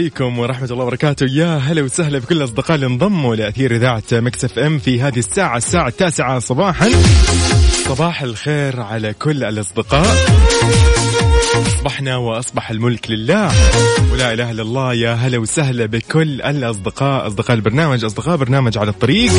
[0.00, 1.26] عليكم ورحمة الله وبركاته.
[1.26, 5.88] يا هلا وسهلا بكل الأصدقاء اللي انضموا لأثير إذاعة مكسف أم في هذه الساعة الساعة
[5.88, 6.90] التاسعة صباحا.
[7.84, 10.16] صباح الخير على كل الأصدقاء.
[11.66, 13.52] أصبحنا وأصبح الملك لله.
[14.12, 19.32] ولا إله إلا الله يا هلا وسهلا بكل الأصدقاء أصدقاء البرنامج أصدقاء برنامج على الطريق.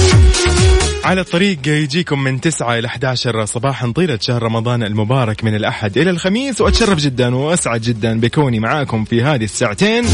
[1.11, 6.09] على الطريق يجيكم من 9 إلى 11 صباحا طيلة شهر رمضان المبارك من الأحد إلى
[6.09, 6.61] الخميس.
[6.61, 10.05] وأتشرف جدا وأسعد جدا بكوني معاكم في هذه الساعتين.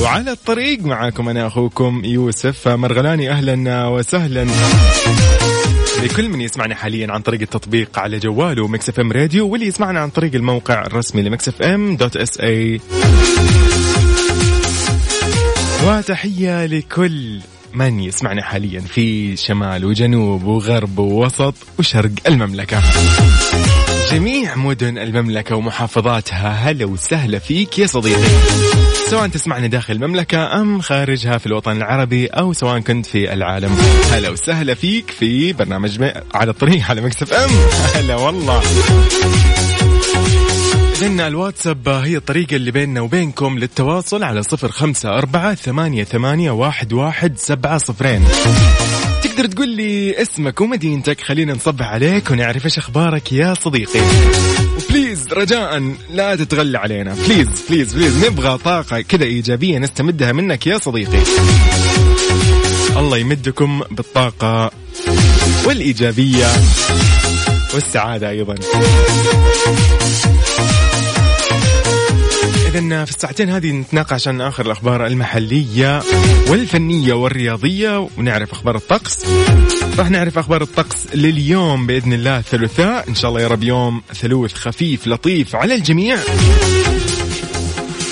[0.00, 3.30] وعلى الطريق معاكم أنا أخوكم يوسف مرغلاني.
[3.30, 4.46] أهلا وسهلا.
[6.02, 10.10] لكل من يسمعنا حاليا عن طريق التطبيق على جواله Mix FM Radio واللي يسمعنا عن
[10.10, 12.80] طريق الموقع الرسمي ل Mix FM dot SA.
[15.86, 17.40] وتحية لكل
[17.74, 22.82] من يسمعنا حاليا في شمال وجنوب وغرب ووسط وشرق المملكة.
[24.12, 28.28] جميع مدن المملكة ومحافظاتها هلا وسهلا فيك يا صديقي.
[29.10, 33.76] سواء تسمعنا داخل المملكة أم خارجها في الوطن العربي أو سواء كنت في العالم.
[34.12, 36.02] هلا وسهلا فيك في برنامج.
[36.34, 37.50] على الطريق على مكسف أم
[37.94, 38.62] هلا والله.
[41.02, 46.92] إذن الواتساب هي الطريقة اللي بيننا وبينكم للتواصل على صفر خمسة أربعة ثمانية, ثمانية واحد,
[46.92, 48.24] واحد سبعة صفرين.
[49.22, 54.00] تقدر تقول لي اسمك ومدينتك خلينا نصبح عليك ونعرف إيش أخبارك يا صديقي.
[54.76, 57.14] و please رجاء لا تتغلى علينا.
[57.14, 61.22] please please please نبغى طاقة كذا إيجابية نستمدها منك يا صديقي.
[62.96, 64.70] الله يمدكم بالطاقة
[65.66, 66.46] والإيجابية
[67.74, 68.54] والسعادة أيضا.
[72.74, 76.02] إذا في الساعتين هذه نتناقش عن آخر الأخبار المحلية
[76.48, 79.26] والفنية والرياضية ونعرف أخبار الطقس.
[79.98, 83.08] راح نعرف أخبار الطقس لليوم بإذن الله الثلاثاء.
[83.08, 86.16] إن شاء الله يا رب يوم ثلوث خفيف لطيف على الجميع.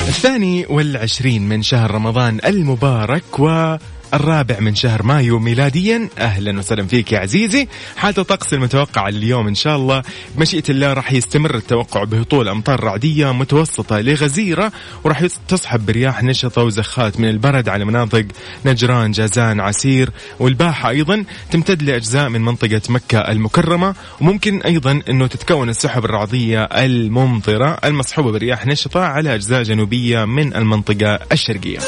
[0.09, 3.77] الثاني والعشرين من شهر رمضان المبارك و
[4.15, 6.09] الرابع من شهر مايو ميلاديا.
[6.19, 7.69] أهلا وسهلا فيك يا عزيزي.
[7.97, 10.03] حالة الطقس المتوقعة اليوم إن شاء الله.
[10.37, 14.73] بمشيئة الله راح يستمر التوقع بهطول أمطار رعدية متوسطة لغزيرة
[15.05, 18.25] وراح تصحب برياح نشطة وزخات من البرد على مناطق
[18.67, 23.95] نجران جازان عسير والباحة أيضا تمتد لأجزاء من منطقة مكة المكرمة.
[24.21, 31.19] وممكن أيضا إنه تتكون السحب الرعدية الممطرة المصحوبة برياح نشطة على أجزاء جنوبية من المنطقة
[31.33, 31.79] الشرقية.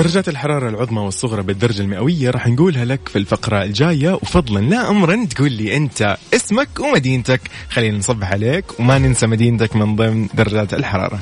[0.00, 5.24] درجات الحرارة العظمى والصغرى بالدرجة المئوية راح نقولها لك في الفقرة الجاية وفضلا لا أمرا
[5.24, 7.40] تقول لي أنت اسمك ومدينتك.
[7.70, 11.20] خلينا نصبح عليك وما ننسى مدينتك من ضمن درجات الحرارة.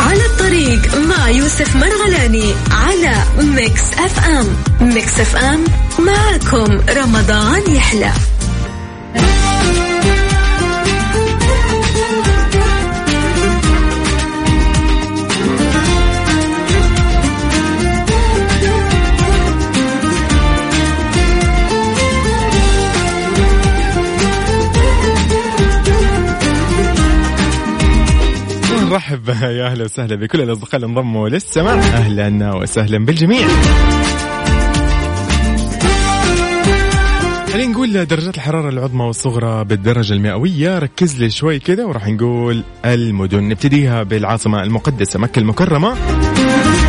[0.00, 4.46] على الطريق مع يوسف مرغلاني على Mix FM.
[4.80, 5.64] Mix FM
[5.98, 8.12] معكم رمضان يحلى.
[28.86, 31.74] نرحب يا أهلا وسهلا بكل الأصدقاء اللي انضموا للسماع.
[31.74, 33.48] أهلا وسهلا بالجميع.
[37.52, 40.78] خلينا نقول درجات الحرارة العظمى والصغرى بالدرجة المئوية.
[40.78, 43.48] ركز لي شوي كده وراح نقول المدن.
[43.48, 45.96] نبتديها بالعاصمة المقدسة مكة المكرمة.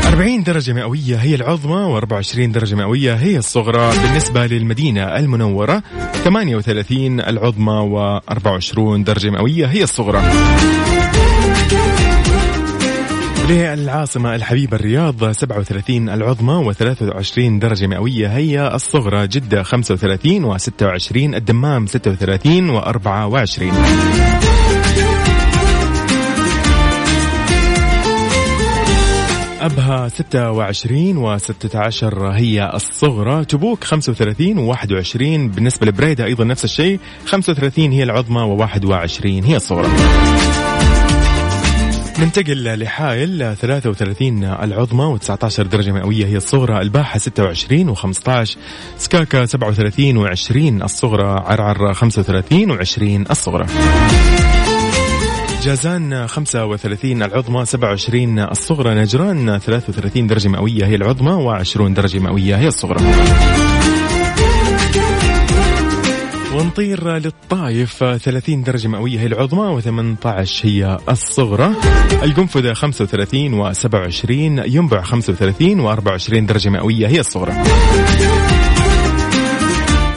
[0.08, 3.92] 40 درجة مئوية هي العظمى و24 درجة مئوية هي الصغرى.
[4.04, 5.84] بالنسبة للمدينة المنورة
[6.24, 7.90] 38 العظمى
[8.22, 10.24] و24 درجة مئوية هي الصغرى.
[13.50, 18.28] للعاصمة الحبيبة الرياض 37 العظمى و23 درجة مئوية.
[18.28, 23.64] هي الصغرى جدة 35 و26 الدمام 36 و24
[29.62, 35.18] أبها 26 و16 هي الصغرى تبوك 35 و21
[35.56, 39.88] بالنسبة لبريدة أيضا نفس الشيء 35 هي العظمى و21 هي الصغرى.
[42.20, 48.58] ننتقل لحائل 33 العظمى و19 درجة مئوية هي الصغرى الباحة 26 و15
[48.98, 53.66] سكاكا 37 و20 الصغرى عرعر 35 و20 الصغرى.
[55.64, 62.68] جازان 35 العظمى 27 الصغرى نجران 33 درجة مئوية هي العظمى و20 درجة مئوية هي
[62.68, 63.00] الصغرى.
[66.78, 71.72] ونطير للطايف 30 درجة مئوية هي العظمى و18 هي الصغرى.
[72.24, 74.30] القنفذة 35 و27
[74.66, 77.54] ينبع 35 و24 درجة مئوية هي الصغرى.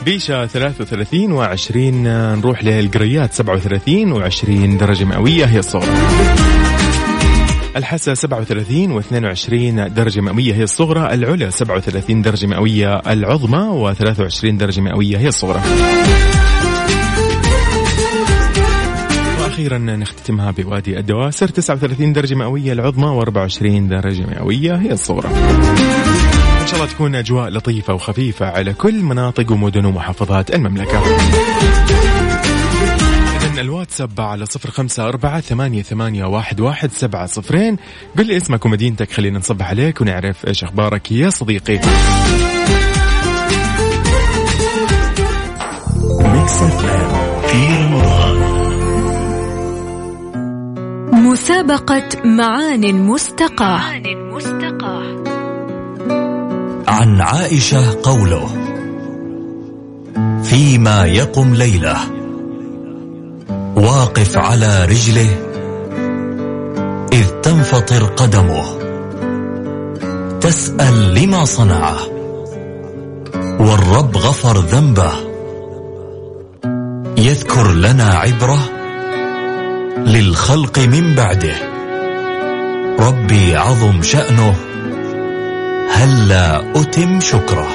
[0.04, 5.94] بيشا 33 و20 نروح للقريات 37 و20 درجة مئوية هي الصغرى.
[7.76, 11.14] الحسا 37 و22 درجة مئوية هي الصغرى.
[11.14, 15.60] العلا 37 درجة مئوية العظمى و23 درجة مئوية هي الصغرى.
[19.60, 25.28] وأخيرا نختتمها بوادي الدواسر 39 درجة مئوية العظمى و24 درجة مئوية هي الصغرى.
[26.60, 31.02] إن شاء الله تكون أجواء لطيفة وخفيفة على كل مناطق ومدن ومحافظات المملكة.
[33.58, 37.76] الواتساب على صفر خمسة أربعة ثمانية, ثمانية واحد, واحد سبعة صفرين
[38.18, 41.80] قل لي اسمك ومدينتك خلينا نصبح عليك ونعرف إيش أخبارك يا صديقي
[46.20, 46.62] ميكس
[47.50, 47.99] في
[51.40, 54.02] مسابقة معان مستقاة.
[56.88, 58.48] عن عائشة قوله
[60.42, 61.96] فيما يقم ليلة
[63.76, 65.30] واقف على رجله
[67.12, 68.64] إذ تنفطر قدمه
[70.40, 71.98] تسأل لما صنعه
[73.60, 75.12] والرب غفر ذنبه
[77.16, 78.79] يذكر لنا عبره
[80.06, 81.54] للخلق من بعده.
[82.98, 84.54] ربي عظم شأنه.
[85.90, 87.68] هلا أتم شكره؟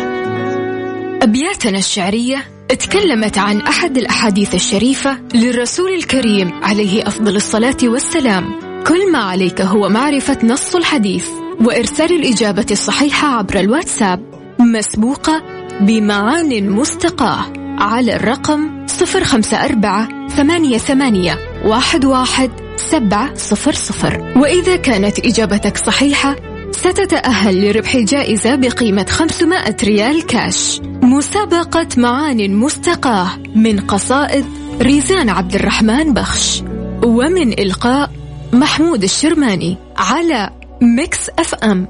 [1.21, 8.43] أبياتنا الشعرية تكلمت عن أحد الأحاديث الشريفة للرسول الكريم عليه أفضل الصلاة والسلام.
[8.87, 11.27] كل ما عليك هو معرفة نص الحديث
[11.61, 14.19] وإرسال الإجابة الصحيحة عبر الواتساب.
[14.59, 15.43] مسبوقة
[15.81, 24.33] بمعان مستقاة على الرقم 054 ثمانية ثمانية واحد واحد سبعة صفر صفر.
[24.35, 26.35] وإذا كانت إجابتك صحيحة
[26.71, 30.81] ستتأهل لربح جائزة بقيمة 500 ريال كاش.
[30.83, 34.45] مسابقة معان مستقاة من قصائد
[34.81, 36.63] ريزان عبد الرحمن بخش.
[37.03, 38.11] ومن إلقاء
[38.53, 40.49] محمود الشرماني على
[40.81, 41.87] Mix FM.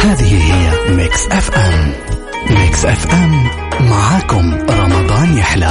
[0.00, 1.92] هذه هي Mix FM.
[2.50, 3.50] Mix FM
[3.90, 5.70] معاكم رمضان يحلى.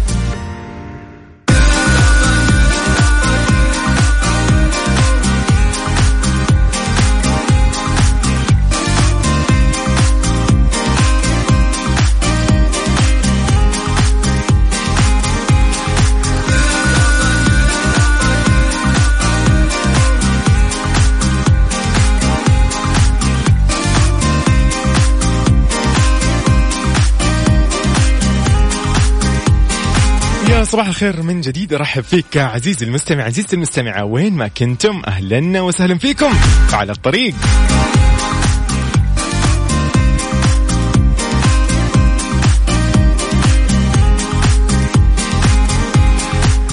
[30.71, 31.73] صباح الخير من جديد.
[31.73, 34.05] ارحب فيك عزيزي المستمع عزيزتي المستمعة.
[34.05, 36.33] وين ما كنتم أهلا وسهلا فيكم.
[36.73, 37.33] على الطريق.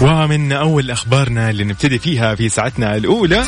[0.03, 3.45] ومن أول أخبارنا اللي نبتدي فيها في ساعتنا الأولى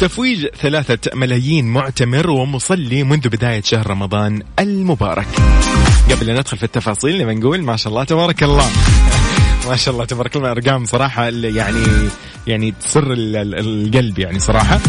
[0.00, 5.26] تفويج ثلاثة ملايين معتمر ومصلي منذ بداية شهر رمضان المبارك.
[6.10, 8.70] قبل أن ندخل في التفاصيل لما نقول ما شاء الله تبارك الله.
[9.68, 12.08] ما شاء الله تبارك الله أرقام صراحة يعني
[12.46, 14.80] يعني تسر ال- ال- القلب يعني صراحة.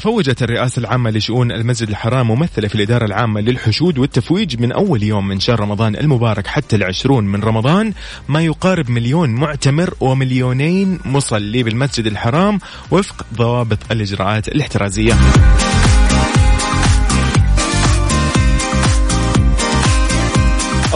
[0.00, 5.28] فوجت الرئاسة العامة لشؤون المسجد الحرام ممثلة في الإدارة العامة للحشود والتفويج من أول يوم
[5.28, 7.92] من شهر رمضان المبارك حتى العشرون من رمضان
[8.28, 12.58] ما يقارب مليون معتمر ومليونين مصلي بالمسجد الحرام
[12.90, 15.14] وفق ضوابط الإجراءات الاحترازية.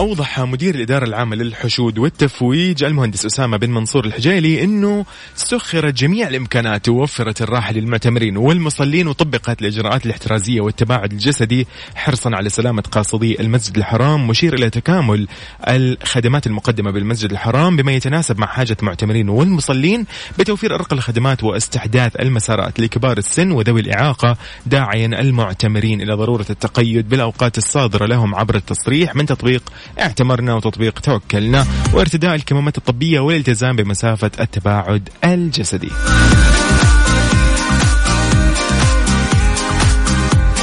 [0.03, 5.05] أوضح مدير الإدارة العامة للحشود والتفويج المهندس أسامة بن منصور الحجيلي أنه
[5.35, 12.81] سخرت جميع الإمكانات ووفرت الراحة للمعتمرين والمصلين وطبقت الإجراءات الاحترازية والتباعد الجسدي حرصا على سلامة
[12.81, 15.27] قاصدي المسجد الحرام مشير إلى تكامل
[15.67, 20.05] الخدمات المقدمة بالمسجد الحرام بما يتناسب مع حاجة المعتمرين والمصلين
[20.39, 27.57] بتوفير أرقى الخدمات واستحداث المسارات لكبار السن وذوي الإعاقة داعيا المعتمرين إلى ضرورة التقيد بالأوقات
[27.57, 29.63] الصادرة لهم عبر التصريح من تطبيق
[29.99, 35.89] اعتمرنا وتطبيق توكلنا وارتداء الكمامات الطبية والالتزام بمسافة التباعد الجسدي.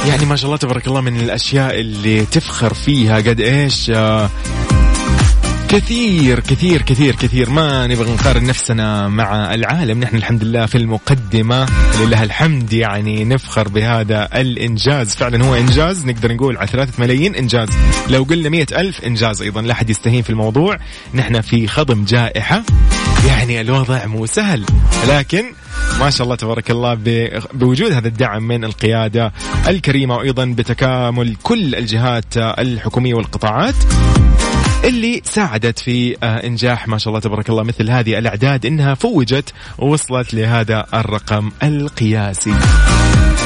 [0.07, 3.15] يعني ما شاء الله تبارك الله من الأشياء اللي تفخر فيها.
[3.15, 4.29] قد إيش آه،
[5.71, 9.99] كثير كثير كثير كثير ما نبغى نقارن نفسنا مع العالم.
[9.99, 11.65] نحن الحمد لله في المقدمة.
[12.01, 15.15] لله الحمد يعني نفخر بهذا الإنجاز.
[15.15, 16.05] فعلا هو إنجاز.
[16.05, 17.69] نقدر نقول على ثلاثة ملايين إنجاز.
[18.09, 19.61] لو قلنا مئة ألف إنجاز أيضا.
[19.61, 20.77] لا أحد يستهين في الموضوع.
[21.13, 22.63] نحن في خضم جائحة.
[23.27, 24.65] يعني الوضع مو سهل.
[25.07, 25.43] لكن
[25.99, 26.97] ما شاء الله تبارك الله
[27.53, 29.33] بوجود هذا الدعم من القيادة
[29.67, 33.75] الكريمة وأيضا بتكامل كل الجهات الحكومية والقطاعات.
[34.83, 39.53] اللي ساعدت في آه، إنجاح ما شاء الله تبارك الله مثل هذه الأعداد إنها فوجت
[39.77, 42.55] ووصلت لهذا الرقم القياسي.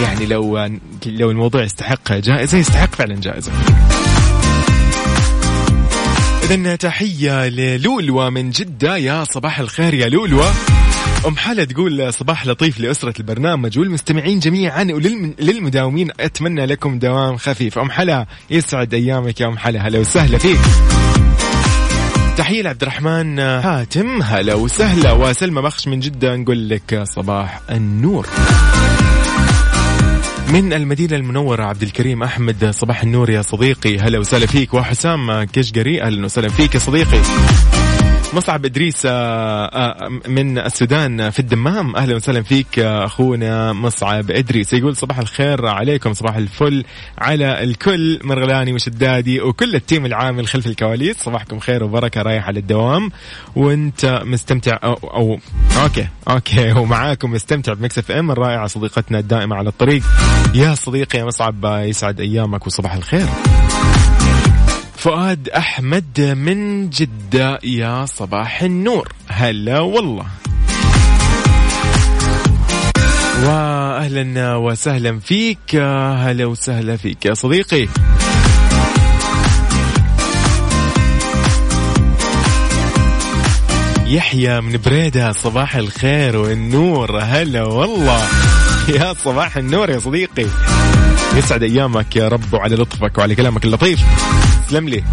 [0.01, 0.57] يعني لو
[1.05, 3.51] لو الموضوع يستحق جائزة يستحق فعلا جائزة.
[6.43, 8.97] إذا تحية للولوة من جدة.
[8.97, 10.51] يا صباح الخير يا لولوة
[11.27, 17.79] أم حلا تقول صباح لطيف لأسرة البرنامج والمستمعين جميعا وللمداومين أتمنى لكم دوام خفيف.
[17.79, 19.87] أم حلا يسعد أيامك يا أم حلا.
[19.87, 20.59] هلا وسهلا فيك.
[22.37, 25.11] تحية لعبد الرحمن حاتم هلا وسهلا.
[25.11, 28.27] وسلمى بخش من جدة نقول لك صباح النور.
[30.49, 33.97] من المدينة المنورة عبد الكريم أحمد صباح النور يا صديقي.
[33.97, 34.73] هلا وسهلا فيك.
[34.73, 36.01] وحسام كشقري.
[36.01, 37.19] أهلا وسهلا فيك يا صديقي.
[38.35, 41.95] مصعب إدريس آه، آه، من السودان في الدمام.
[41.95, 44.73] أهلا وسهلا فيك آه، أخونا مصعب إدريس.
[44.73, 46.83] يقول صباح الخير عليكم صباح الفل
[47.17, 51.17] على الكل مرغلاني وشدادي وكل التيم العامل خلف الكواليس.
[51.17, 53.11] صباحكم خير وبركة رايح على الدوام
[53.55, 55.39] وأنت مستمتع أو, أو
[55.83, 60.03] okay okay ومعاكم مستمتع ب Mix FM الرائعة صديقتنا الدائمة على الطريق.
[60.55, 63.27] يا صديقي يا مصعب يسعد أيامك وصباح الخير.
[65.05, 69.13] فؤاد أحمد من جدة يا صباح النور.
[69.27, 70.25] هلا والله.
[73.43, 75.75] واهلا وسهلا فيك.
[75.75, 77.87] هلا وسهلا فيك يا صديقي.
[84.07, 87.19] يحيى من بريدة صباح الخير والنور.
[87.19, 88.27] هلا والله.
[88.89, 90.45] يا صباح النور يا صديقي.
[91.37, 93.99] يسعد أيامك يا رب وعلى لطفك وعلى كلامك اللطيف.
[94.67, 95.03] تسلم لي.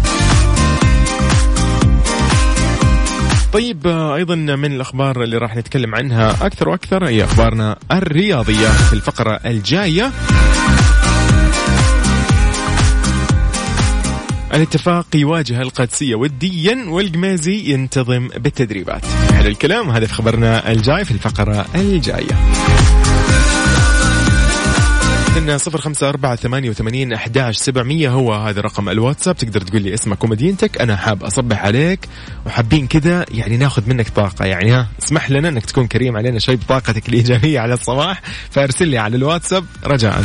[3.53, 9.39] طيب أيضا من الأخبار اللي راح نتكلم عنها أكثر وأكثر هي أخبارنا الرياضية في الفقرة
[9.45, 10.11] الجاية.
[14.53, 19.05] الاتفاق يواجه القادسية وديا والقمازي ينتظم بالتدريبات.
[19.33, 22.39] حلو الكلام هذا في خبرنا الجاي في الفقرة الجاية.
[25.37, 28.09] إن صفر خمسة أربعة ثمانية وثمانين أحداش سبعمية.
[28.09, 29.37] هو هذا رقم الواتساب.
[29.37, 30.81] تقدر تقول لي اسمك ومدينتك.
[30.81, 31.99] أنا حاب أصبح عليك.
[32.45, 34.45] وحابين كذا يعني ناخذ منك طاقة.
[34.45, 38.21] يعني ها اسمح لنا أنك تكون كريم علينا شوي بطاقتك الإيجابية على الصباح.
[38.51, 40.23] فأرسل لي على الواتساب رجاء.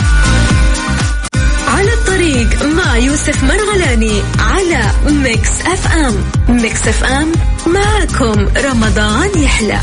[1.68, 6.14] على الطريق مع يوسف مرغلاني على Mix FM.
[6.48, 7.32] Mix FM
[7.66, 9.80] معكم رمضان يحلى.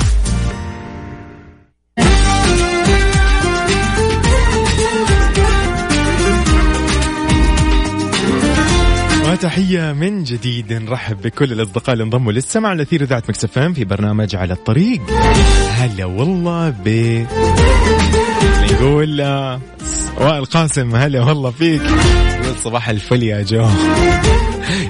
[9.35, 10.73] وتحية من جديد.
[10.73, 15.01] نرحب بكل الأصدقاء اللي انضموا للسمع على أثير إذاعة Mix FM في برنامج على الطريق.
[15.69, 16.87] هلا والله ب
[18.71, 19.21] يقول
[20.17, 21.81] وائل قاسم هلا والله فيك.
[22.63, 23.67] صباح الفل يا جو.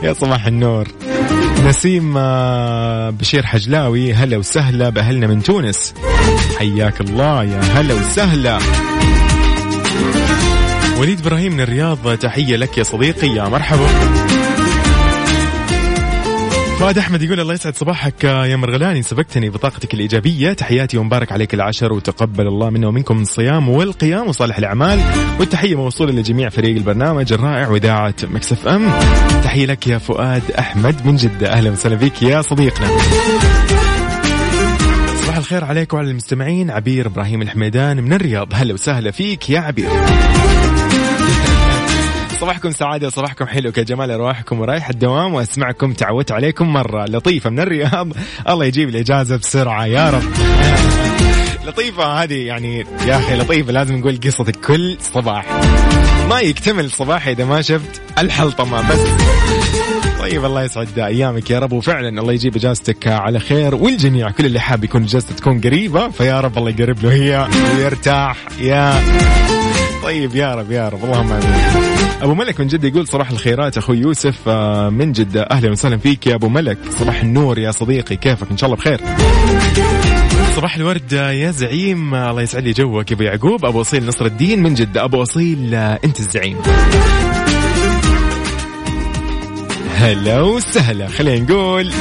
[0.03, 0.87] يا صباح النور.
[1.65, 5.93] نسيم آه، بشير حجلاوي هلا وسهلا بأهلنا من تونس.
[6.57, 8.59] حياك الله يا هلا وسهلا.
[10.99, 13.87] وليد إبراهيم من الرياض تحية لك يا صديقي يا مرحبا.
[16.79, 20.53] فؤاد أحمد يقول الله يسعد صباحك يا مرغلاني سبقتني بطاقتك الإيجابية.
[20.53, 24.99] تحياتي ومبارك عليك العشر وتقبل الله منا ومنكم الصيام والقيام وصالح الأعمال.
[25.39, 28.89] والتحية موصولة لجميع فريق البرنامج الرائع وإذاعة مكسف إم.
[29.43, 31.53] تحية لك يا فؤاد أحمد من جدة.
[31.53, 32.87] أهلا وسهلا بك يا صديقنا.
[35.23, 36.71] صباح الخير عليك وعلى المستمعين.
[36.71, 38.47] عبير إبراهيم الحميدان من الرياض.
[38.53, 39.89] هلا وسهلا فيك يا عبير.
[42.39, 48.07] صباحكم سعادة صباحكم حلو كجمال أرواحكم ورايح الدوام وأسمعكم تعودت عليكم مرة لطيفة من الرياض.
[48.49, 50.23] الله يجيب الإجازة بسرعة يا رب.
[51.65, 55.45] لطيفة هذه يعني يا أخي لطيفة لازم نقول قصتك كل صباح.
[56.29, 58.99] ما يكتمل صباح إذا ما شفت الحلطمة بس.
[60.19, 61.71] طيب الله يسعد أيامك يا رب.
[61.71, 66.41] وفعلا الله يجيب إجازتك على خير والجميع كل اللي حاب يكون اجازته تكون قريبة فيا
[66.41, 69.01] رب الله يقرب له هي ويرتاح يا.
[70.05, 71.03] طيب يا رب يا رب.
[71.03, 71.53] اللهم آمين.
[72.21, 74.35] أبو ملك من جدة يقول صباح الخيرات أخوي يوسف.
[74.47, 76.77] آه، من جدة أهلا وسهلا فيك يا أبو ملك.
[76.99, 78.15] صباح النور يا صديقي.
[78.15, 79.01] كيفك؟ إن شاء الله بخير.
[80.55, 82.15] صباح الورد يا زعيم.
[82.15, 83.65] الله يسعد لي جوك يا أبو يعقوب.
[83.65, 84.63] أبو أصيل نصر الدين.
[84.63, 86.57] من جدة أبو أصيل آه، أنت الزعيم.
[89.95, 91.07] هلا وسهلا.
[91.07, 91.91] خلينا نقول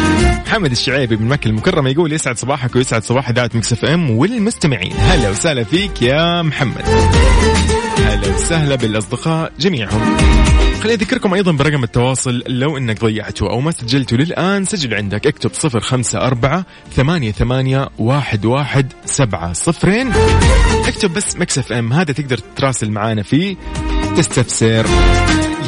[0.47, 4.93] محمد الشعيبي من مكة المكرمة يقول يسعد صباحك ويسعد صباح إذاعة Mix FM والمستمعين.
[4.99, 6.85] هلا وسهلا فيك يا محمد.
[8.05, 10.17] هلا وسهلا بالأصدقاء جميعهم.
[10.83, 12.43] خليني أذكركم أيضا برقم التواصل.
[12.47, 17.89] لو أنك ضيعته أو ما سجلته للآن سجل عندك اكتب صفر خمسة أربعة ثمانية, ثمانية
[17.99, 20.13] واحد, واحد سبعة صفرين.
[20.87, 23.57] اكتب بس Mix FM هذا تقدر تراسل معانا فيه
[24.17, 24.87] تستفسر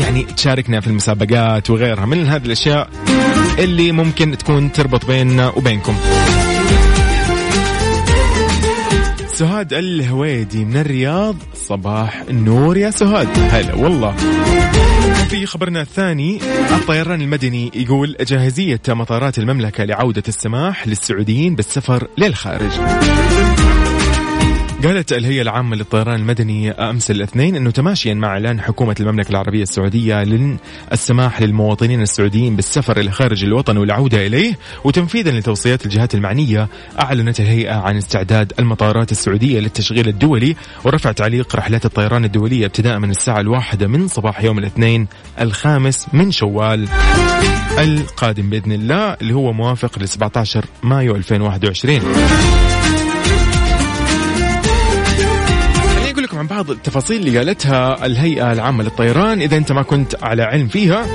[0.00, 2.90] يعني تشاركنا في المسابقات وغيرها من هذه الأشياء
[3.58, 5.96] اللي ممكن تكون تربط بيننا وبينكم.
[9.36, 11.36] سهاد الهويدي من الرياض.
[11.54, 13.28] صباح النور يا سهاد.
[13.50, 14.16] هلا والله.
[15.28, 16.40] في خبرنا الثاني
[16.70, 22.70] الطيران المدني يقول جاهزية مطارات المملكة لعودة السماح للسعوديين بالسفر للخارج.
[24.86, 30.24] قالت الهيئة العامة للطيران المدني أمس الاثنين أنه تماشيا مع إعلان حكومة المملكة العربية السعودية
[30.24, 36.68] للسماح للمواطنين السعوديين بالسفر إلى خارج الوطن والعودة إليه وتنفيذا لتوصيات الجهات المعنية
[37.00, 43.10] أعلنت الهيئة عن استعداد المطارات السعودية للتشغيل الدولي ورفع تعليق رحلات الطيران الدولية ابتداء من
[43.10, 45.06] الساعة الواحدة من صباح يوم الاثنين
[45.40, 46.88] الخامس من شوال
[47.78, 52.75] القادم بإذن الله اللي هو موافق ل 17 مايو 2021
[56.46, 61.06] عن بعض التفاصيل اللي قالتها الهيئة العامة للطيران إذا أنت ما كنت على علم فيها.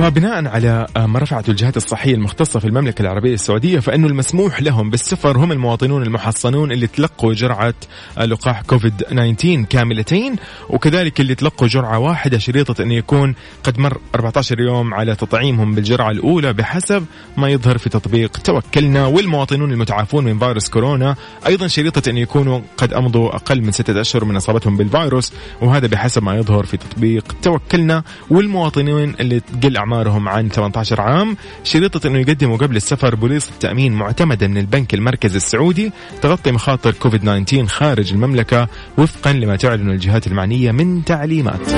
[0.00, 5.38] فبناء كوفيد ما رفعته الجهات الصحية المختصة في المملكة العربية السعودية فإنه المسموح لهم بالسفر
[5.38, 7.74] هم المواطنون المحصنون اللي تلقوا جرعة
[8.18, 10.36] لقاح كوفيد 19 كاملتين
[10.68, 13.34] وكذلك اللي تلقوا جرعة واحدة شريطة أن يكون
[13.64, 17.04] قد مر 14 يوم على تطعيمهم بالجرعة الأولى بحسب
[17.36, 19.06] ما يظهر في تطبيق توكلنا.
[19.06, 24.24] والمواطنون المتعافون من فيروس كورونا أيضا شريطة أن يكونوا قد أمضوا أقل من ستة أشهر
[24.24, 28.02] من إصابتهم بالفيروس وهذا بحسب ما يظهر في تطبيق توكلنا.
[28.30, 34.48] والمواطنين اللي تقل أعمارهم عن 18 عام شريطة أنه يقدموا قبل السفر بوليصة تأمين معتمدة
[34.48, 40.72] من البنك المركزي السعودي تغطي مخاطر كوفيد 19 خارج المملكة وفقا لما تعلن الجهات المعنية
[40.72, 41.70] من تعليمات.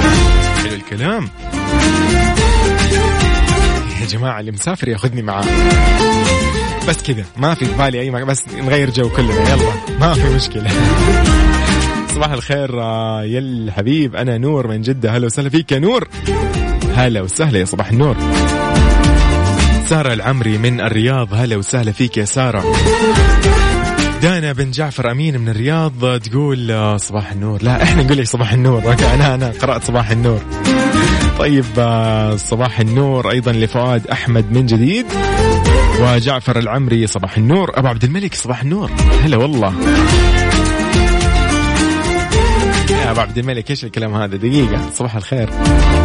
[0.62, 1.28] حلو الكلام.
[4.00, 5.44] يا جماعة اللي مسافر ياخذني معاه.
[6.88, 9.98] بس كذا ما في بالي مكان بس نغير جو كلنا يلا.
[10.00, 10.70] ما في مشكلة.
[12.14, 15.16] صباح الخير آه، يا الحبيب أنا نور من جدة.
[15.16, 16.08] هلا وسهلا فيك يا نور.
[16.96, 18.16] هلا وسهلا يا صباح النور.
[19.86, 22.64] سارة العمري من الرياض هلا وسهلا فيك يا سارة.
[24.22, 27.62] دانا بن جعفر أمين من الرياض تقول آه، صباح النور.
[27.62, 28.96] لا إحنا نقول لك صباح النور.
[29.14, 30.40] أنا أنا قرأت صباح النور.
[31.38, 35.06] طيب آه، صباح النور أيضا لفؤاد أحمد من جديد
[36.00, 37.70] وجعفر العمري صباح النور.
[37.74, 38.90] أبو عبد الملك صباح النور.
[39.24, 39.74] هلا والله.
[43.12, 44.90] ابو عبد الملك إيش الكلام هذا؟ دقيقة.
[44.90, 45.50] صباح الخير.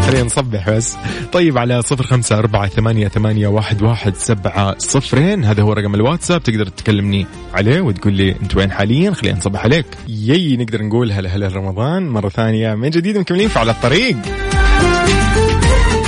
[0.02, 0.98] خلينا نصبح بس.
[1.32, 5.46] طيب على صفر خمسة أربعة ثمانية, ثمانية واحد, واحد سبعة صفرين.
[5.46, 6.44] هذا هو رقم الواتساب.
[6.44, 9.12] تقدر تكلمني عليه وتقول لي أنت وين حاليا.
[9.12, 9.86] خلينا نصبح عليك.
[10.08, 12.10] يي نقدر نقول هلا هلا رمضان.
[12.10, 14.18] مرة ثانية من جديد مكملين على الطريق.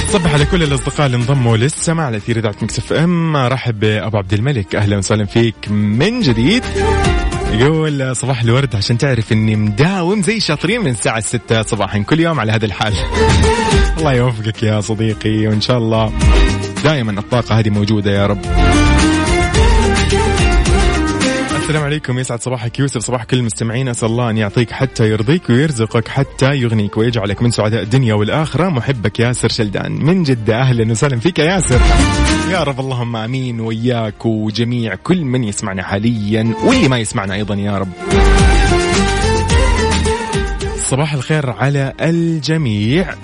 [0.10, 3.38] صبح على كل الأصدقاء اللي انضموا للسماع على أثير إذاعة Mix FM.
[3.38, 4.76] رحب بأبو عبد الملك.
[4.76, 6.64] أهلا وسهلا فيك من جديد.
[7.52, 12.40] يقول صباح الورد عشان تعرف إني مداوم زي الشاطرين من الساعة الستة صباحا كل يوم
[12.40, 12.94] على هذا الحال.
[13.98, 16.14] الله يوفقك يا صديقي وإن شاء الله
[16.84, 18.42] دائما الطاقة هذه موجودة يا رب.
[21.70, 22.20] السلام عليكم.
[22.20, 23.88] يسعد صباحك يوسف صباح كل المستمعين.
[23.88, 28.70] أسأل الله أن يعطيك حتى يرضيك ويرزقك حتى يغنيك ويجعلك من سعداء الدنيا والآخرة.
[28.70, 29.92] محبك ياسر شلدان.
[29.92, 31.82] من جدة أهلا وسهلا فيك يا ياسر.
[32.52, 33.60] يا رب اللهم آمين.
[33.60, 37.92] وياك وجميع كل من يسمعنا حاليا واللي ما يسمعنا أيضا يا رب.
[40.78, 43.16] صباح الخير على الجميع.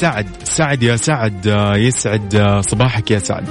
[0.00, 1.72] سعد سعد يا سعد.
[1.76, 3.48] يسعد صباحك يا سعد.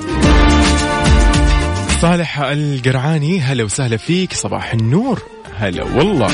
[2.03, 5.21] صالح القرعاني هلا وسهلا فيك صباح النور.
[5.57, 6.27] هلا والله.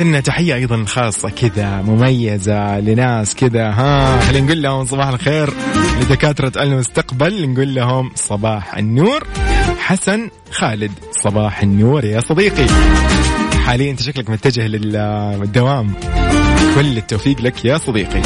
[0.00, 5.50] إذن تحية أيضا خاصة كذا مميزة لناس كذا ها خلينا نقول لهم صباح الخير
[6.00, 9.26] لدكاترة المستقبل نقول لهم صباح النور.
[9.78, 12.66] حسن خالد صباح النور يا صديقي.
[13.64, 15.94] حاليا أنت شكلك متجه للدوام.
[16.74, 18.22] كل التوفيق لك يا صديقي.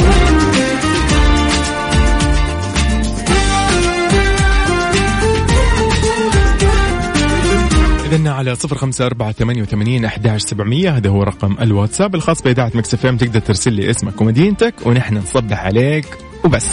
[8.13, 10.97] إذن على صفر خمسة أربعة ثمانية وثمانين أحداش سبعمية.
[10.97, 12.15] هذا هو رقم الواتساب.
[12.15, 13.17] الخاص بإذاعة مكسف إم.
[13.17, 16.07] تقدر ترسل لي اسمك ومدينتك ونحن نصبح عليك
[16.45, 16.67] وبس.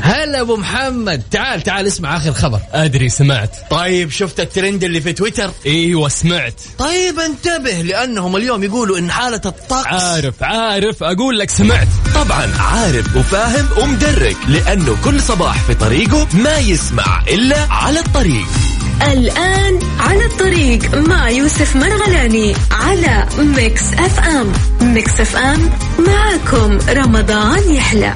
[0.00, 1.22] هلا أبو محمد.
[1.30, 2.60] تعال تعال اسمع آخر خبر.
[2.72, 3.56] أدري سمعت.
[3.70, 6.60] طيب شفت الترند اللي في تويتر؟ إيوه سمعت.
[6.78, 11.02] طيب انتبه لأنهم اليوم يقولوا إن حالة الطقس عارف عارف.
[11.02, 11.88] أقول لك سمعت.
[12.14, 18.75] طبعا عارف وفاهم ومدرك لأنه كل صباح في طريقه ما يسمع إلا على الطريق.
[19.02, 24.52] الآن على الطريق مع يوسف مرغلاني على Mix FM.
[24.80, 28.14] Mix FM معكم رمضان يحلى.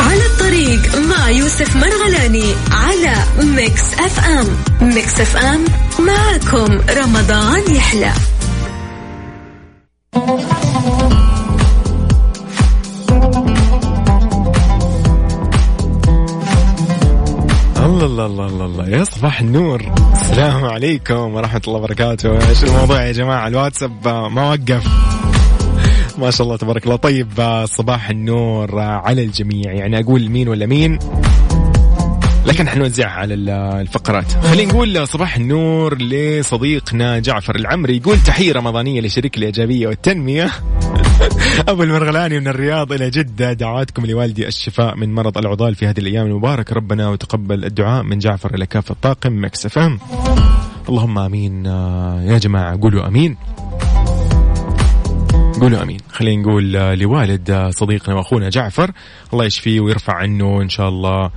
[0.00, 4.46] على الطريق مع يوسف مرغلاني على Mix FM.
[4.88, 5.64] Mix FM
[5.98, 8.12] معكم رمضان يحلى.
[18.04, 18.98] الله الله الله الله, الله.
[18.98, 19.92] يا صباح النور.
[20.12, 22.48] السلام عليكم ورحمة الله وبركاته.
[22.48, 24.86] إيش الموضوع يا جماعة؟ الواتساب آه، ما وقف.
[26.18, 26.96] ما شاء الله تبارك الله.
[26.96, 29.72] طيب آه، صباح النور آه، على الجميع.
[29.72, 30.98] يعني أقول مين ولا مين؟
[32.46, 34.32] لكن حنوزعها على ال- الفقرات.
[34.32, 37.96] خلينا نقول صباح النور لصديقنا جعفر العمري.
[37.96, 40.50] يقول تحية رمضانية لشريك الإيجابية والتنمية.
[41.58, 43.52] أبو المرغلاني من الرياض إلى جدة.
[43.52, 46.74] دعواتكم لوالدي الشفاء من مرض العضال في هذه الأيام المباركة.
[46.74, 49.98] ربنا وتقبل الدعاء من جعفر إلى كافة الطاقم Mix FM.
[50.88, 51.66] اللهم آمين.
[51.66, 53.36] آه، يا جماعة قولوا آمين.
[55.60, 55.98] قولوا آمين.
[56.12, 58.90] خلينا نقول آه، لوالد آه، صديقنا وأخونا جعفر.
[59.32, 61.30] الله يشفيه ويرفع عنه إن شاء الله.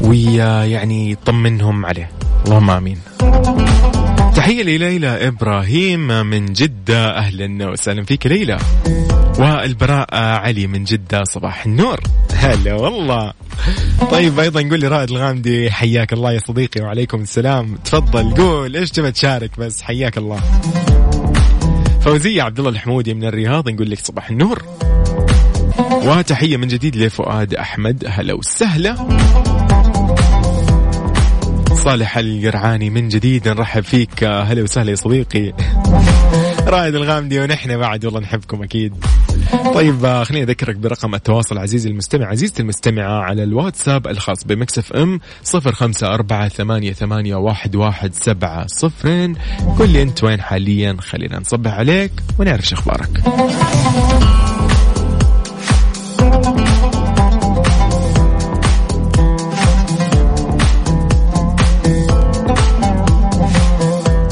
[0.00, 2.10] ويعني يطمنهم عليه.
[2.46, 2.98] اللهم آمين.
[4.34, 8.58] تحية لليلى إبراهيم من جدة أهلا وسهلا فيك ليلى.
[9.38, 12.00] والبراء علي من جدة صباح النور.
[12.34, 13.32] هلا والله.
[14.10, 17.78] طيب أيضا نقول لي رائد الغامدي حياك الله يا صديقي وعليكم السلام.
[17.84, 20.40] تفضل قول إيش تبى تشارك بس؟ حياك الله.
[22.00, 24.62] فوزية عبد الله الحمودي من الرياض نقول لك صباح النور.
[26.04, 28.96] وتحية من جديد لفؤاد أحمد هلا وسهلا.
[31.74, 34.24] صالح القرعاني من جديد نرحب فيك.
[34.24, 35.52] هلا وسهلا يا صديقي.
[36.66, 38.94] رائد الغامدي ونحن بعد والله نحبكم أكيد.
[39.74, 44.92] طيب آه، خليني أذكرك برقم التواصل عزيزي المستمع عزيزتي المستمعة على الواتساب الخاص ب Mix
[44.92, 45.20] FM
[48.14, 49.36] سبعة صفرين.
[49.88, 52.76] لي أنت وين حاليا؟ خلينا نصبح عليك ونعرف شو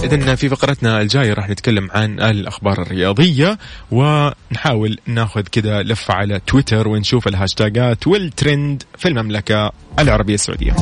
[0.09, 3.59] أخبارك إذن في فقرتنا الجاية راح نتكلم عن الأخبار الرياضية
[3.91, 10.73] ونحاول ناخذ كذا لفة على تويتر ونشوف الهاشتاجات والترند في المملكة العربية السعودية.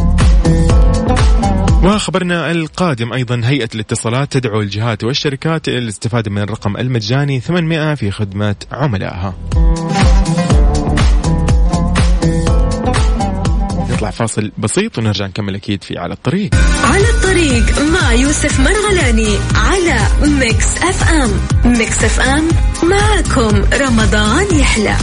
[1.85, 8.11] وخبرنا القادم أيضا هيئة الاتصالات تدعو الجهات والشركات إلى الاستفادة من الرقم المجاني 800 في
[8.11, 9.35] خدمة عملائها.
[14.07, 16.51] نطلع فاصل بسيط ونرجع نكمل أكيد في على الطريق.
[16.85, 21.31] على الطريق مع يوسف مرغلاني على Mix FM.
[21.65, 22.49] Mix FM
[22.83, 24.97] معكم رمضان يحلى.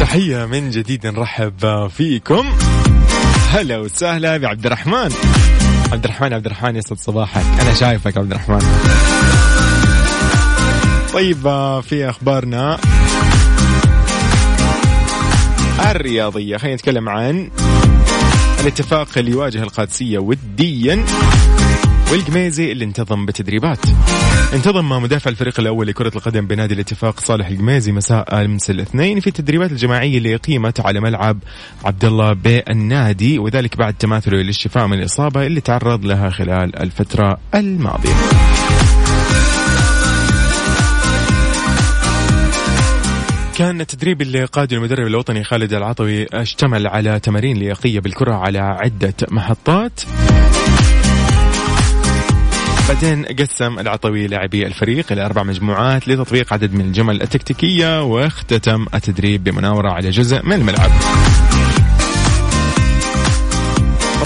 [0.00, 2.46] تحية من جديد نرحب فيكم.
[3.50, 5.12] هلا وسهلا بعبد الرحمن.
[5.92, 7.44] عبد الرحمن عبد الرحمن يسعد صباحك.
[7.60, 8.60] أنا شايفك عبد الرحمن.
[11.12, 11.42] طيب
[11.82, 12.78] في أخبارنا
[15.90, 17.50] الرياضية خلينا نتكلم عن
[18.60, 21.04] الاتفاق اللي يواجه القادسية وديا
[22.12, 23.78] والقميزي اللي انتظم بتدريبات
[24.52, 29.72] انتظم مدافع الفريق الأول لكرة القدم بنادي الاتفاق صالح القميزي مساء أمس الاثنين في التدريبات
[29.72, 31.38] الجماعية اللي اقيمت على ملعب
[31.84, 38.14] عبد الله بالنادي وذلك بعد تماثله للشفاء من الإصابة اللي تعرض لها خلال الفترة الماضية.
[43.60, 49.14] كان التدريب اللي قاده المدرب الوطني خالد العطوي اشتمل على تمارين لياقية بالكرة على عدة
[49.30, 50.00] محطات
[52.88, 59.44] بعدين قسم العطوي لاعبي الفريق إلى أربع مجموعات لتطبيق عدد من الجمل التكتيكية واختتم التدريب
[59.44, 60.90] بمناورة على جزء من الملعب.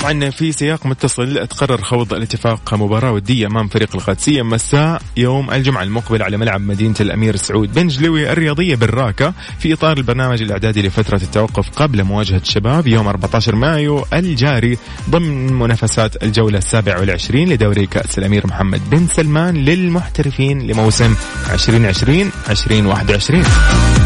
[0.00, 5.82] طبعا في سياق متصل تقرر خوض الاتفاق مباراة ودية أمام فريق القادسية مساء يوم الجمعة
[5.82, 7.74] المقبل على ملعب مدينة الأمير سعود.
[7.74, 13.56] بن جلوي الرياضية بالراكة في إطار البرنامج الإعدادي لفترة التوقف قبل مواجهة الشباب يوم 14
[13.56, 14.78] مايو الجاري
[15.10, 21.14] ضمن منافسات الجولة السابعة والعشرين لدوري كأس الأمير محمد بن سلمان للمحترفين لموسم
[21.52, 24.03] 2020 2021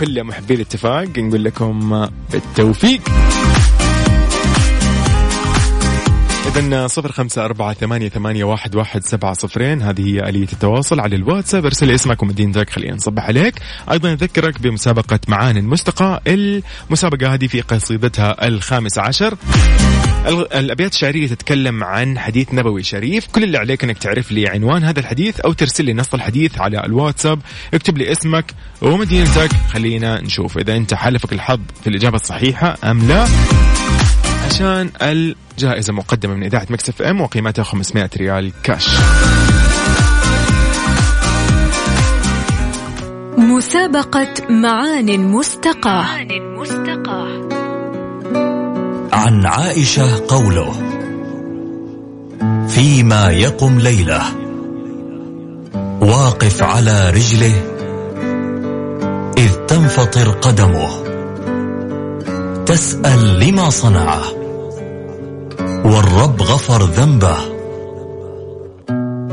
[0.00, 3.00] كل محبي الاتفاق نقول لكم بالتوفيق
[6.56, 9.82] إذا صفر خمسة أربعة ثمانية, ثمانية واحد, واحد سبعة صفرين.
[9.82, 11.64] هذه هي آلية التواصل على الواتساب.
[11.64, 13.54] ارسل اسمك ومدينتك خلينا نصبح عليك.
[13.90, 19.34] أيضا أذكرك بمسابقة معان مستقى المسابقة هذه في قصيدتها الخامس عشر.
[20.54, 23.26] الأبيات الشعرية تتكلم عن حديث نبوي شريف.
[23.26, 26.84] كل اللي عليك إنك تعرف لي عنوان هذا الحديث أو ترسل لي نص الحديث على
[26.86, 27.40] الواتساب.
[27.74, 29.50] اكتب لي اسمك ومدينتك.
[29.72, 33.26] خلينا نشوف إذا أنت حالفك الحظ في الإجابة الصحيحة أم لا.
[34.44, 34.90] عشان
[35.54, 38.88] الجائزه مقدمة من إذاعة مكسف إم وقيمتها 500 ريال كاش.
[43.38, 46.26] مسابقة معان مستقاة.
[49.12, 50.72] عن عائشة قوله.
[52.68, 54.22] فيما يقم ليلة.
[56.00, 57.62] واقف على رجله.
[59.38, 61.04] إذ تنفطر قدمه.
[62.64, 64.43] تسأل لما صنعه.
[65.84, 67.36] والرب غفر ذنبه.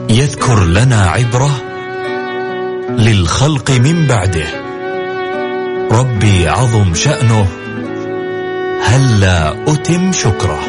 [0.10, 1.52] يذكر لنا عبرة
[2.90, 4.48] للخلق من بعده.
[5.92, 7.48] ربي عظم شأنه.
[8.84, 10.60] هلا أتم شكره؟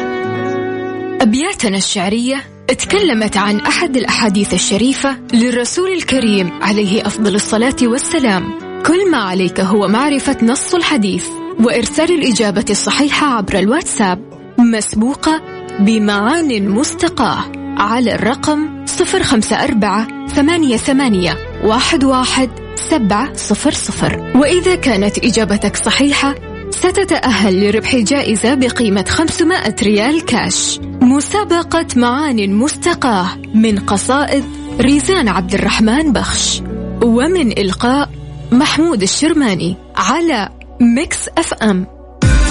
[1.21, 8.43] أبياتنا الشعرية تكلمت عن أحد الأحاديث الشريفة للرسول الكريم عليه أفضل الصلاة والسلام.
[8.85, 11.27] كل ما عليك هو معرفة نص الحديث
[11.59, 14.19] وإرسال الإجابة الصحيحة عبر الواتساب.
[14.57, 17.43] مسبوقة بمعان مستقاة
[17.77, 24.31] على الرقم 054 ثمانية ثمانية واحد واحد سبعة صفر صفر.
[24.35, 26.35] وإذا كانت إجابتك صحيحة
[26.69, 30.79] ستتأهل لربح جائزة بقيمة 500 ريال كاش.
[31.01, 34.43] مسابقة معان مستقاة من قصائد
[34.79, 36.61] ريزان عبد الرحمن بخش.
[37.03, 38.09] ومن إلقاء
[38.51, 40.49] محمود الشرماني على
[40.81, 42.02] ميكس أف أم.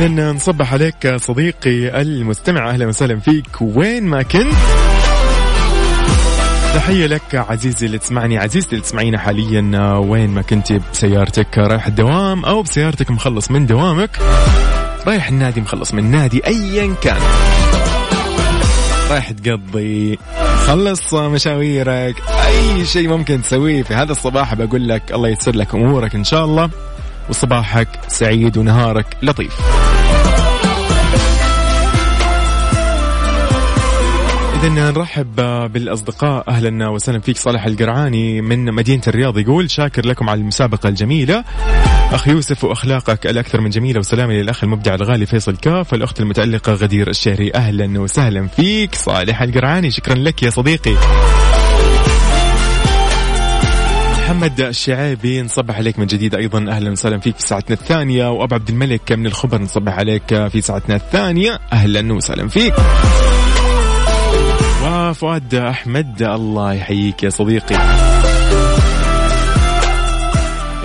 [0.00, 2.70] إذا نصبح عليك صديقي المستمع.
[2.70, 3.46] أهلا وسهلا فيك.
[3.60, 4.52] وين ما كنت.
[6.74, 8.38] تحية لك عزيزي اللي تسمعني.
[8.38, 9.94] عزيزتي اللي تسمعينا حاليا.
[9.98, 11.58] وين ما كنت بسيارتك.
[11.58, 14.10] رايح الدوام أو بسيارتك مخلص من دوامك.
[15.06, 16.46] رايح النادي مخلص من نادي.
[16.46, 17.20] أيا كان.
[19.10, 20.18] رايح تقضي.
[20.66, 22.14] خلص مشاويرك.
[22.46, 26.44] أي شيء ممكن تسويه في هذا الصباح بقول لك الله يسر لك أمورك إن شاء
[26.44, 26.70] الله.
[27.28, 29.52] وصباحك سعيد ونهارك لطيف.
[34.60, 35.36] إذا نرحب
[35.72, 36.48] بالأصدقاء.
[36.48, 39.38] أهلا وسهلا فيك صالح القرعاني من مدينة الرياض.
[39.38, 41.44] يقول شاكر لكم على المسابقة الجميلة.
[42.12, 47.10] أخ يوسف وأخلاقك الأكثر من جميلة وسلامي للأخ المبدع الغالي فيصل كاف والأخت المتألقة غدير
[47.10, 47.54] الشهري.
[47.54, 49.90] أهلا وسهلا فيك صالح القرعاني.
[49.90, 50.94] شكرا لك يا صديقي.
[54.18, 56.34] محمد الشعيبي نصبح عليك من جديد.
[56.34, 58.30] أيضا أهلا وسهلا فيك في ساعتنا الثانية.
[58.30, 61.58] وأبو عبد الملك من الخبر نصبح عليك في ساعتنا الثانية.
[61.72, 62.74] أهلا وسهلا فيك.
[64.84, 67.76] وفؤاد أحمد الله يحييك يا صديقي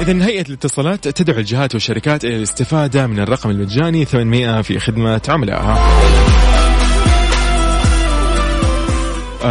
[0.02, 6.55] إذا هيئة الاتصالات تدعو الجهات والشركات إلى الاستفادة من الرقم المجاني 800 في خدمة عملائها.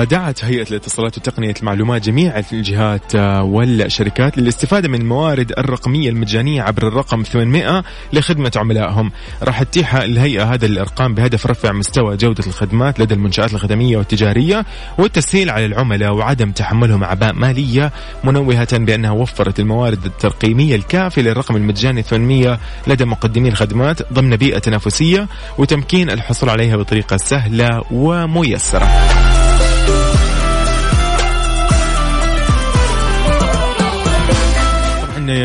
[0.02, 7.22] دعت هيئة الاتصالات وتقنية المعلومات جميع الجهات والشركات للاستفادة من الموارد الرقمية المجانية عبر الرقم
[7.22, 9.12] 800 لخدمة عملائهم.
[9.42, 14.64] راح تتيح الهيئة هذا الأرقام بهدف رفع مستوى جودة الخدمات لدى المنشآت الخدمية والتجارية
[14.98, 17.92] والتسهيل على العملاء وعدم تحملهم أعباء مالية
[18.24, 25.28] منوهة بأنها وفرت الموارد الترقيمية الكافية للرقم المجاني 800 لدى مقدمي الخدمات ضمن بيئة تنافسية
[25.59, 29.33] وتمكين الحصول عليها بطريقة سهلة وميسرة.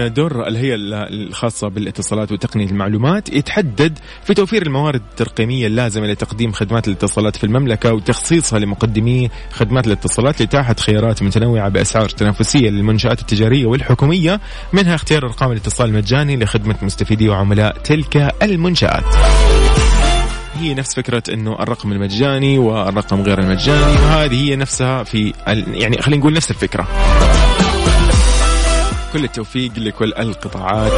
[0.08, 7.36] دور الهيئة الخاصة بالاتصالات وتقنية المعلومات يتحدد في توفير الموارد الترقيمية اللازمة لتقديم خدمات الاتصالات
[7.36, 14.39] في المملكة وتخصيصها لمقدمي خدمات الاتصالات لإتاحة خيارات متنوعة بأسعار تنافسية للمنشآت التجارية والحكومية
[14.74, 19.15] منها اختيار أرقام الاتصال المجاني لخدمة مستفيدي وعملاء تلك المنشآت.
[20.60, 26.20] هي نفس فكرة إنه الرقم المجاني والرقم غير المجاني وهذه هي نفسها في يعني خلينا
[26.22, 26.88] نقول نفس الفكرة.
[29.13, 30.91] كل التوفيق لكل القطاعات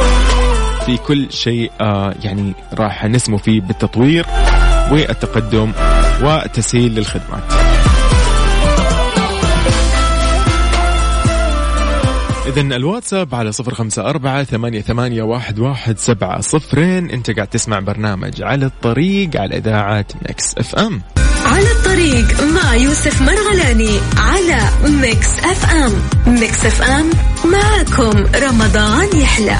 [0.86, 4.26] في كل شيء آه يعني راح نسمو فيه بالتطوير
[4.90, 5.72] والتقدم
[6.22, 7.61] وتسهيل للخدمات.
[12.46, 17.10] إذا الواتساب على صفر خمسة أربعة ثمانية, ثمانية واحد, واحد سبعة صفرين.
[17.10, 21.02] أنت قاعد تسمع برنامج على الطريق على إذاعة Mix FM.
[21.44, 24.60] على الطريق مع يوسف مرغلاني على
[25.00, 25.92] Mix FM.
[26.26, 27.10] Mix FM
[27.44, 29.58] معكم رمضان يحلى.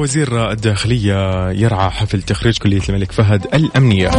[0.00, 4.10] وزير الداخلية يرعى حفل تخريج كلية الملك فهد الأمنية.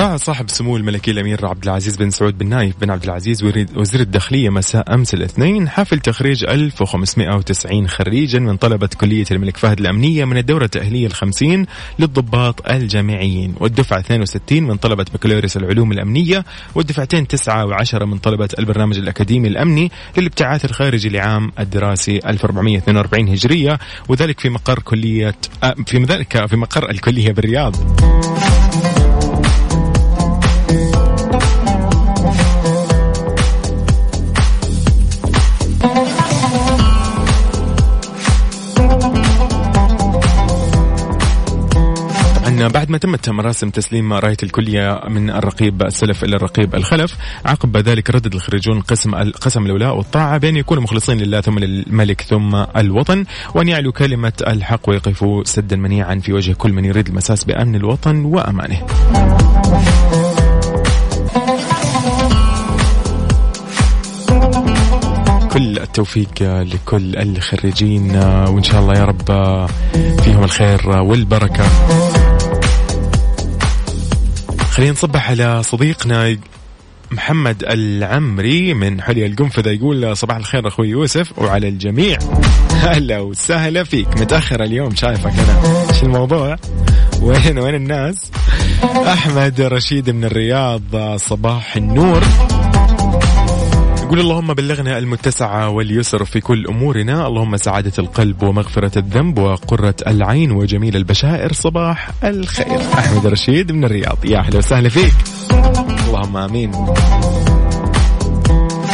[0.00, 3.44] راعى صاحب سمو الملكي الامير عبد العزيز بن سعود بن نايف بن عبد العزيز
[3.76, 10.24] وزير الداخلية مساء أمس الاثنين حفل تخريج 1590 خريجا من طلبة كلية الملك فهد الأمنية
[10.24, 11.66] من الدورة التأهيلية الخمسين
[11.98, 18.98] للضباط الجامعيين والدفعة 62 من طلبة بكالوريوس العلوم الأمنية والدفعتين 9 و10 من طلبة البرنامج
[18.98, 26.46] الأكاديمي الأمني للابتعاث الخارجي لعام الدراسي 1442 هجرية وذلك في مقر كلية آه، في ذلك
[26.46, 27.76] في مقر الكلية بالرياض.
[42.68, 48.10] بعد ما تمت مراسم تسليم راية الكلية من الرقيب السلف إلى الرقيب الخلف عقب ذلك
[48.10, 53.68] ردد الخريجون قسم قسم الولاء والطاعة بأن يكونوا مخلصين لله ثم للملك ثم الوطن وأن
[53.68, 58.86] يعلوا كلمة الحق ويقفوا سدا منيعا في وجه كل من يريد المساس بأمن الوطن وأمانه.
[65.52, 69.26] كل التوفيق لكل الخريجين وإن شاء الله يا رب
[70.22, 71.64] فيهم الخير والبركة.
[74.80, 76.36] خلينا نصبح على صديقنا
[77.10, 79.70] محمد العمري من حلي القنفذة.
[79.70, 82.18] يقول صباح الخير أخوي يوسف وعلى الجميع.
[82.72, 84.08] هلا وسهلا فيك.
[84.20, 85.86] متأخر اليوم شايفك أنا.
[85.90, 86.56] إيش الموضوع؟
[87.22, 88.30] وين وين الناس؟
[89.06, 90.82] أحمد رشيد من الرياض
[91.16, 92.22] صباح النور.
[94.10, 97.26] يقول اللهم بلغنا المتسعة واليسر في كل أمورنا.
[97.26, 101.52] اللهم سعادة القلب ومغفرة الذنب وقرة العين وجميل البشائر.
[101.52, 102.80] صباح الخير.
[102.94, 104.24] أحمد رشيد من الرياض.
[104.24, 105.12] يا أهلا وسهلا فيك.
[106.08, 106.72] اللهم آمين.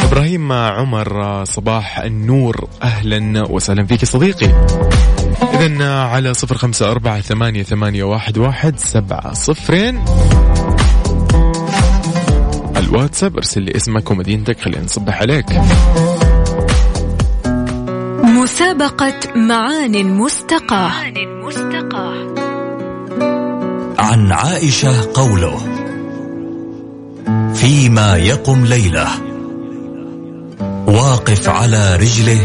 [0.03, 2.67] إبراهيم عمر صباح النور.
[2.83, 4.67] أهلا وسهلا فيك صديقي.
[5.53, 10.05] إذا على صفر خمسة أربعة ثمانية, ثمانية واحد, واحد سبعة صفرين.
[12.87, 15.45] الواتساب ارسل لي اسمك ومدينتك خلينا نصبح عليك.
[18.23, 20.93] مسابقة معان مستقاة.
[23.99, 25.57] عن عائشة قوله
[27.53, 29.07] فيما يقم ليلة
[30.87, 32.41] واقف على رجله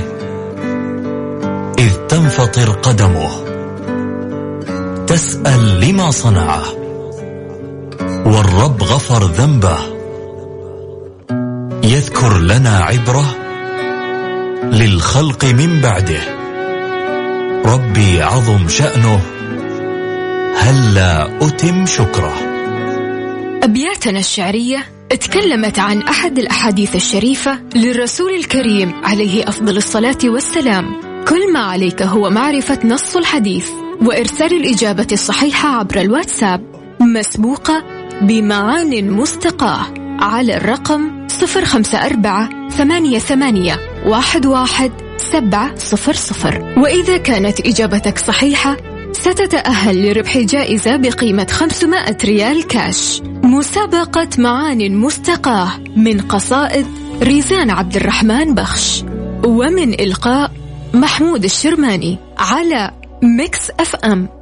[1.78, 3.30] إذ تنفطر قدمه
[5.06, 6.62] تسأل لما صنعه
[8.26, 9.91] والرب غفر ذنبه.
[11.92, 13.36] يذكر لنا عبرة
[14.64, 16.20] للخلق من بعده.
[17.64, 19.20] ربي عظم شأنه.
[20.56, 22.34] هلا أتم شكره.
[23.62, 31.00] أبياتنا الشعرية تكلمت عن أحد الأحاديث الشريفة للرسول الكريم عليه أفضل الصلاة والسلام.
[31.28, 33.68] كل ما عليك هو معرفة نص الحديث
[34.02, 36.60] وإرسال الإجابة الصحيحة عبر الواتساب.
[37.00, 37.84] مسبوقة
[38.22, 40.01] بمعان مستقاة.
[40.22, 46.74] على الرقم صفر خمسة أربعة ثمانية, ثمانية واحد, واحد سبعة صفر صفر.
[46.76, 48.76] وإذا كانت إجابتك صحيحة
[49.12, 53.22] ستتأهل لربح جائزة بقيمة 500 ريال كاش.
[53.44, 56.86] مسابقة معان مستقاة من قصائد
[57.22, 59.04] ريزان عبد الرحمن بخش.
[59.44, 60.50] ومن إلقاء
[60.94, 62.90] محمود الشرماني على
[63.22, 64.41] Mix FM.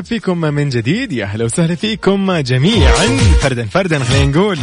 [0.00, 1.12] فيكم من جديد.
[1.12, 3.06] يا أهلا وسهلا فيكم جميعا.
[3.40, 4.58] فردا فردا خلينا نقول.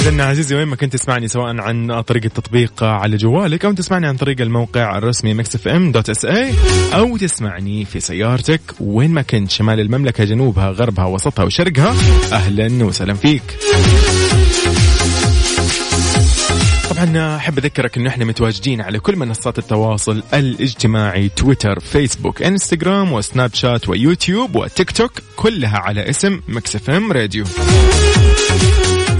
[0.00, 4.16] إذا عزيزي وين ما كنت تسمعني سواء عن طريق التطبيق على جوالك أو تسمعني عن
[4.16, 6.52] طريق الموقع الرسمي Mix FM dot SA
[6.94, 11.94] أو تسمعني في سيارتك وين ما كنت شمال المملكة جنوبها غربها وسطها وشرقها
[12.32, 13.42] أهلا وسهلا فيك.
[17.16, 23.88] أحب أذكرك إنه إحنا متواجدين على كل منصات التواصل الاجتماعي تويتر فيسبوك إنستغرام وسناب شات
[23.88, 27.44] ويوتيوب وتيك توك كلها على اسم Mix FM Radio.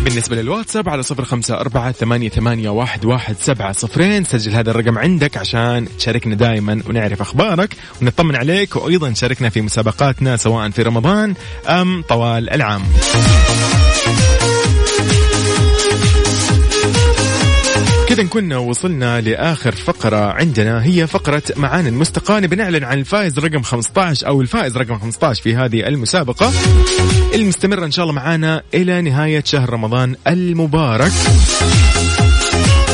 [0.04, 4.24] بالنسبة للواتساب على صفر خمسة أربعة ثمانية, ثمانية واحد, واحد سبعة صفرين.
[4.24, 10.36] سجل هذا الرقم عندك عشان تشاركنا دائما ونعرف أخبارك ونطمن عليك وأيضا شاركنا في مسابقاتنا
[10.36, 11.34] سواء في رمضان
[11.68, 12.82] أم طوال العام.
[18.16, 24.26] كذا نكون وصلنا لآخر فقرة عندنا هي فقرة معانا المستقى بنعلن عن الفائز رقم 15
[24.26, 26.52] أو الفائز رقم 15 في هذه المسابقة.
[27.34, 31.12] المستمره إن شاء الله معانا إلى نهاية شهر رمضان المبارك.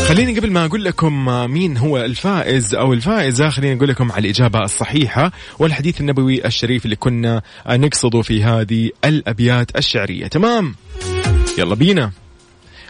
[0.09, 4.59] خليني قبل ما أقول لكم مين هو الفائز أو الفائزة خليني أقول لكم على الإجابة
[4.59, 10.27] الصحيحة والحديث النبوي الشريف اللي كنا نقصده في هذه الأبيات الشعرية.
[10.27, 10.75] تمام؟
[11.59, 12.22] يلا بينا.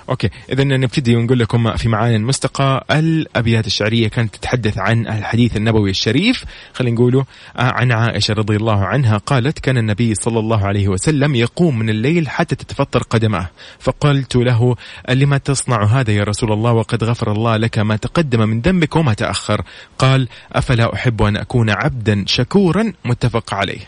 [0.09, 5.91] أوكي اذا نبتدي ونقول لكم في معاني المستقى الأبيات الشعرية كانت تتحدث عن الحديث النبوي
[5.91, 7.21] الشريف خلينا نقوله
[7.57, 11.91] آه، عن عائشة رضي الله عنها قالت كان النبي صلى الله عليه وسلم يقوم من
[11.91, 13.49] الليل حتى تتفطر قدمه
[13.79, 14.77] فقلت له
[15.09, 19.15] لما تصنع هذا يا رسول الله؟ وقد غفر الله لك ما تقدم من ذنبك وما
[19.15, 19.63] تأخر.
[19.99, 23.81] قال أفلا أحب أن أكون عبدا شكورا؟ متفق عليه.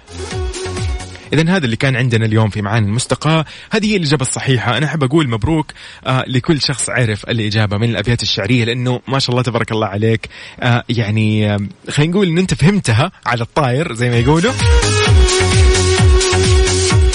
[1.34, 4.76] اذا هذا اللي كان عندنا اليوم في معاني المستقى هذه هي الإجابة الصحيحة.
[4.78, 5.72] أنا أحب أقول مبروك
[6.06, 10.28] آه لكل شخص عرف الإجابة من الأبيات الشعرية لأنه ما شاء الله تبارك الله عليك.
[10.60, 11.58] آه يعني آه
[11.90, 14.52] خلينا نقول إن أنت فهمتها على الطاير زي ما يقولوا.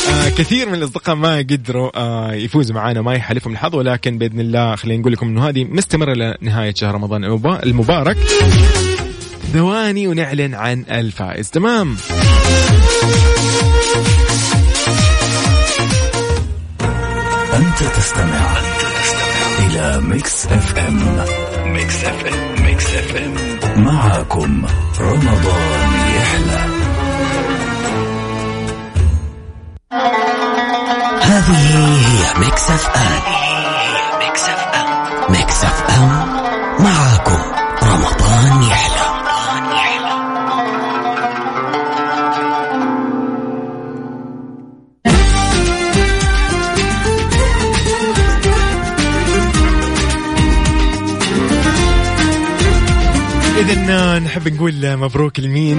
[0.10, 4.76] آه كثير من الأصدقاء ما قدروا آه يفوزوا معنا ما يحالفهم الحظ ولكن بإذن الله
[4.76, 7.24] خلينا نقول لكم إنه هذه مستمرة لنهاية شهر رمضان
[7.64, 8.18] المبارك.
[9.54, 11.50] ثواني ونعلن عن الفائز.
[11.50, 11.98] تمام.
[17.54, 18.58] أنت تستمع
[19.60, 21.24] إلى Mix FM.
[21.66, 23.84] Mix FM Mix FM.
[23.84, 24.66] معكم
[25.00, 26.60] رمضان يحلى.
[31.22, 31.58] هذه
[32.08, 33.22] هي Mix FM.
[34.20, 35.32] Mix FM.
[35.32, 36.10] Mix FM.
[36.80, 37.29] معكم
[53.60, 55.78] إذا نحب نقول مبروك لمين؟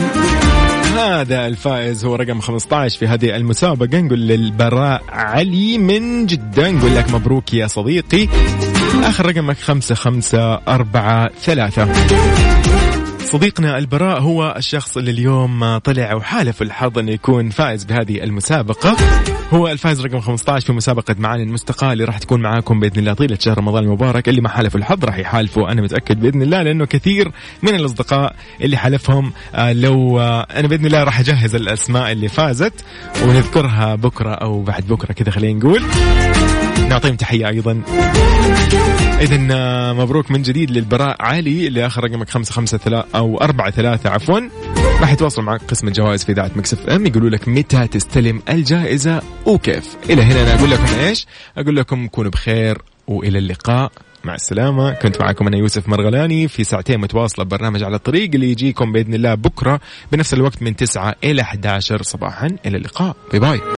[0.96, 4.00] هذا الفائز هو رقم 15 في هذه المسابقة.
[4.00, 6.70] نقول للبراء علي من جدة.
[6.70, 8.28] نقول لك مبروك يا صديقي.
[9.02, 11.88] آخر رقمك خمسة خمسة أربعة ثلاثة.
[13.32, 18.96] صديقنا البراء هو الشخص اللي اليوم طلع وحالف الحظ انه يكون فائز بهذه المسابقة.
[19.50, 23.38] هو الفائز رقم 15 في مسابقة معاني المستقى اللي راح تكون معاكم بإذن الله طيلة
[23.40, 24.28] شهر رمضان المبارك.
[24.28, 28.76] اللي ما حالف الحظ راح يحالفوا أنا متأكد بإذن الله لأنه كثير من الأصدقاء اللي
[28.76, 32.84] حالفهم آه، لو آه، أنا بإذن الله راح أجهز الأسماء اللي فازت
[33.24, 35.82] ونذكرها بكرة أو بعد بكرة كذا خلينا نقول.
[36.88, 37.82] نعطيهم تحية أيضا.
[39.20, 43.70] اذا آه، مبروك من جديد للبراء علي اللي آخر رقمك خمسة خمسة ثلاثة أو أربعة
[43.70, 44.40] ثلاثة عفوا.
[45.00, 47.06] راح يتواصل معك قسم الجوائز في إذاعة مكسف إم.
[47.06, 49.96] يقولوا لك متى تستلم الجائزة وكيف.
[50.10, 51.26] إلى هنا أنا أقول لكم إيش؟
[51.58, 53.92] أقول لكم كونوا بخير وإلى اللقاء.
[54.24, 54.92] مع السلامة.
[54.92, 59.34] كنت معكم أنا يوسف مرغلاني في ساعتين متواصلة برنامج على الطريق اللي يجيكم بإذن الله
[59.34, 59.80] بكرة
[60.12, 62.46] بنفس الوقت من 9 إلى 11 صباحا.
[62.66, 63.16] إلى اللقاء.
[63.30, 63.60] باي باي.